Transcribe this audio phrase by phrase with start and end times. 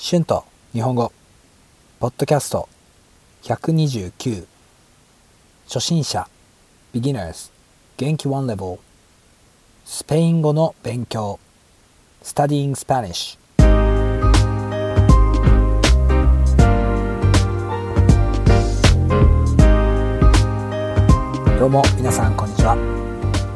[0.00, 1.10] 春と日本語。
[1.98, 2.68] ポッドキャスト。
[3.42, 4.46] 129
[5.66, 6.28] 初心者。
[6.94, 7.50] beginners
[7.96, 8.78] 元気 one level
[9.84, 11.40] スペイン語の勉強。
[12.22, 13.36] studying Spanish
[21.58, 22.76] どうも皆さんこんにちは。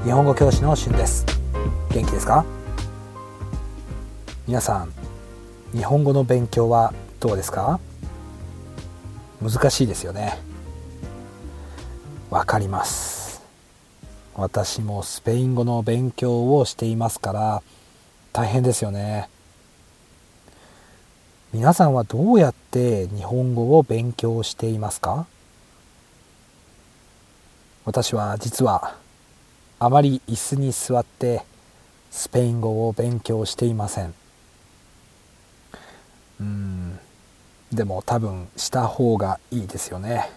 [0.05, 1.25] 日本語教師の春です。
[1.91, 2.45] 元気ですか？
[4.49, 4.93] 皆さん
[5.73, 7.81] 日本語の勉強はどうですか？
[9.41, 10.39] 難しいですよね。
[12.31, 13.43] わかります。
[14.35, 17.63] 私もスペイン語の勉強をしていますから
[18.33, 19.29] 大変ですよね。
[21.53, 25.27] 皆さんはどうやって日本語を勉強していますか？
[27.85, 28.97] 私は実は
[29.79, 31.45] あまり椅子に座って
[32.11, 34.15] スペイン語を勉強していません。
[36.43, 36.99] うん。
[37.73, 40.29] でも多分した方がいいですよね。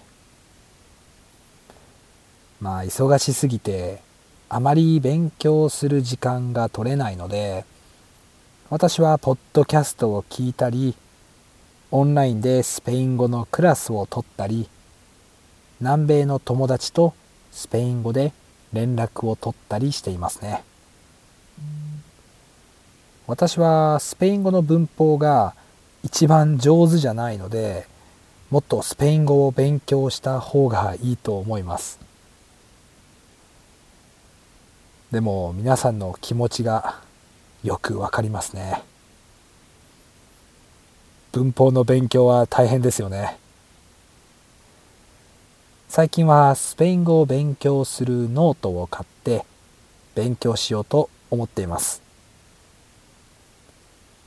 [2.62, 4.02] まあ忙しすぎて
[4.48, 7.66] あまり勉強する時間が取れないので
[8.70, 10.96] 私はポッドキャストを聞いたり
[11.92, 14.70] オンラインでスペイン語のクラスを取ったり
[15.80, 17.14] 南米の友達と
[17.52, 18.32] スペイン語で
[18.72, 20.64] 連絡を取ったりしていますね。
[23.28, 25.56] 私はスペイン語の文法が
[26.06, 27.88] 一番上手じゃないので
[28.52, 32.00] もっとスペイン語を勉強した方がいいと思います。
[35.10, 37.02] でも皆さんの気持ちが
[37.64, 38.84] よくわかりますね。
[41.32, 43.40] 文法の勉強は大変ですよね。
[45.90, 49.44] 最近はスペイン語を勉強するノートを買って
[50.14, 52.04] 勉強しようと思っています。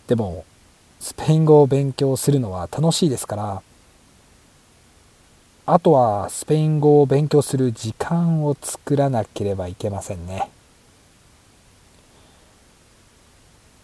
[0.08, 0.44] でも
[1.00, 3.62] スペイン語を勉強するのは楽しいですから
[5.70, 10.48] あとはスペイン語を勉強する時間を作らなければいけませんね。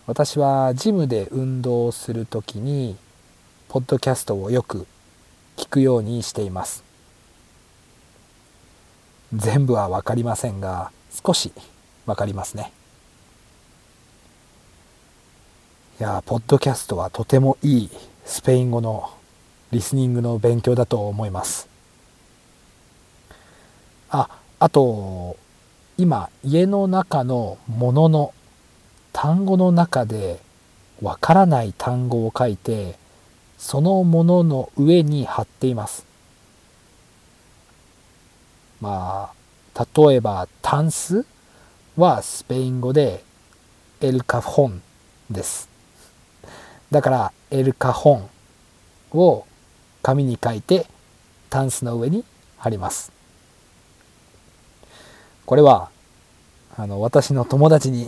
[0.07, 2.97] 私はジムで運動するときに
[3.69, 4.87] ポッドキャストをよく
[5.59, 6.83] 聞くようにしています。
[9.35, 10.91] 全部は分かりませんが
[11.23, 11.53] 少し
[12.07, 12.73] 分かりますね。
[16.01, 17.91] いやポッドキャストはとてもいい
[18.25, 19.11] スペイン語の
[19.71, 21.69] リスニングの勉強だと思います。
[24.11, 24.29] あ
[24.59, 25.37] あと
[25.97, 28.35] 今家の中のものの
[29.13, 30.41] 単語の中で
[31.01, 32.97] わからない単語を書いて
[33.57, 36.05] そのものの上に貼っています。
[38.81, 39.31] ま
[39.77, 41.25] あ例えばタンス
[41.97, 43.23] はスペイン語で
[44.01, 44.83] エルカフォン
[45.31, 45.73] です。
[46.95, 48.31] だからエルカホ
[49.13, 49.45] ンを
[50.01, 50.87] 紙に書いて
[51.51, 52.25] タンスの上に
[52.57, 53.11] 貼ります。
[55.45, 55.91] これは
[56.77, 58.07] あの私の友達に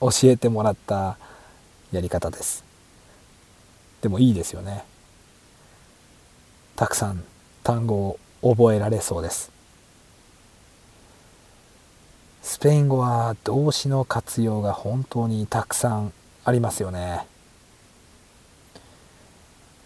[0.00, 1.18] 教えてもらった
[1.90, 2.62] やり方です。
[4.02, 4.84] でもいいですよね。
[6.76, 7.24] たくさん
[7.64, 9.50] 単語を覚えられそうです。
[12.42, 16.12] スペイン語は動詞の活用が本当にたくさん
[16.44, 17.26] ありますよね。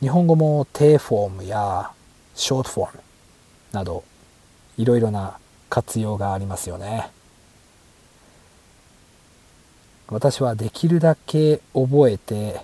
[0.03, 1.93] 日本語も低フォームや
[2.35, 3.03] ショートフォーム
[3.71, 4.03] など
[4.77, 5.39] いろいろな
[5.71, 7.09] 活用がありますよね。
[10.09, 12.61] 私はできるだけ覚えて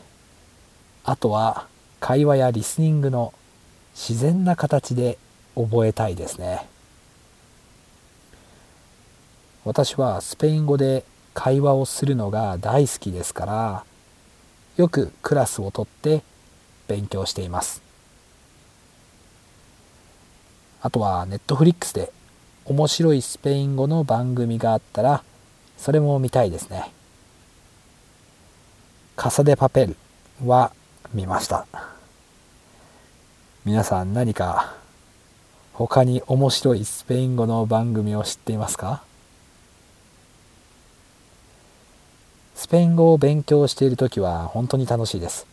[1.04, 1.68] あとは
[2.00, 3.32] 会話やリスニングの
[3.94, 5.16] 自然な形で
[5.54, 6.66] 覚えたいですね。
[9.64, 13.84] 私はスペイン語で会話をするのが大好きですから
[14.76, 16.24] よくクラスをとって
[16.88, 17.80] 勉強しています。
[20.80, 22.12] あとはネットフリックスで
[22.64, 25.22] 面白いスペイン語の番組があったら
[25.76, 26.92] それも見たいですね。
[29.16, 29.96] カサデパペル
[30.44, 30.72] は
[31.12, 31.66] 見ました。
[33.64, 34.74] 皆さん何か
[35.72, 39.02] 他に面白いスペイン語の番組を知っていますか？
[42.54, 45.46] スペイン語を勉強している時は本当に楽しいです。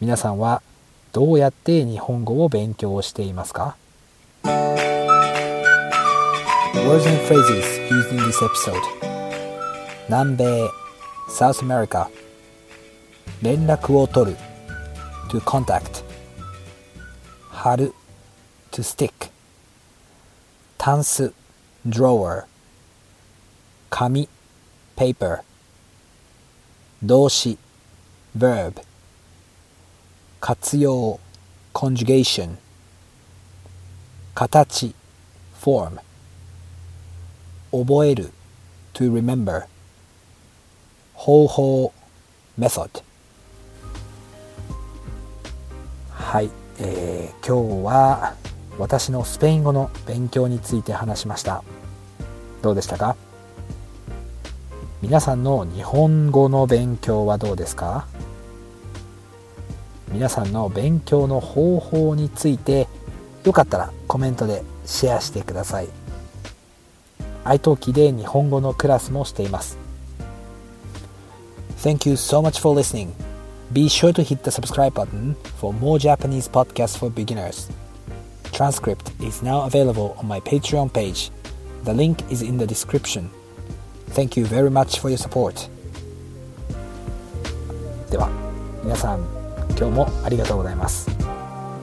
[0.00, 0.62] 皆さんは
[1.12, 3.76] どうやって日本語を勉強していますか
[6.72, 8.80] Words and phrases used in this episode
[10.08, 10.70] 南米
[11.28, 12.08] South America
[13.42, 14.36] 連絡を取る
[15.28, 16.02] to contact
[17.50, 17.92] 貼る
[18.70, 19.30] to stick
[20.78, 21.34] タンス
[21.86, 22.44] drawer
[23.90, 24.30] 紙
[24.96, 25.42] paper
[27.02, 27.58] 動詞
[28.34, 28.80] verb
[30.40, 31.20] 活用
[31.74, 32.56] conjugation
[34.34, 34.94] 形
[35.62, 36.00] form
[37.70, 38.30] 覚える
[38.94, 39.64] to remember
[41.14, 41.92] 方法
[42.58, 43.02] method
[46.10, 48.34] はい、えー、今日は
[48.78, 51.62] 私のスペイン語の勉強について話しました。
[52.62, 53.16] どうでしたか？
[55.02, 58.06] 皆さんの日本語の勉強はどうですか？
[60.12, 62.88] 皆さんの勉強の方法について
[63.44, 65.88] よかったらコメントでシェアしてください
[67.44, 69.78] iTalki で日本語のクラスもしています
[71.78, 73.12] Thank you so much for listening
[73.72, 77.70] Be sure to hit the subscribe button for more Japanese podcasts for beginners
[78.52, 81.30] Transcript is now available on my Patreon page
[81.84, 83.30] The link is in the description
[84.08, 85.70] Thank you very much for your support
[88.10, 88.28] では
[88.82, 89.39] 皆さん
[89.80, 91.08] 今日もありがとうございます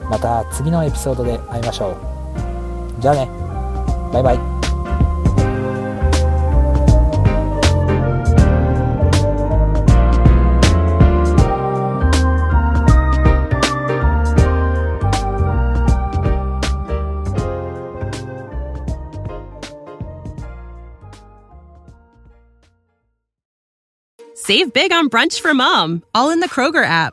[0.08, 3.28] また次のエピソードで会いましょうじゃあね
[4.12, 4.58] バイバイ
[24.36, 27.12] Save big on brunch for mom, all in the Kroger app.